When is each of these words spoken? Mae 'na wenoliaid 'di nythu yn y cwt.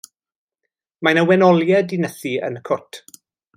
Mae 1.07 1.17
'na 1.17 1.25
wenoliaid 1.33 1.91
'di 1.93 2.01
nythu 2.07 2.33
yn 2.49 2.61
y 2.63 2.65
cwt. 2.73 3.01